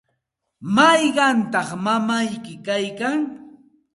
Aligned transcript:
¿mayqantaq 0.75 1.69
mamayki 1.83 2.53
kaykan? 2.65 3.19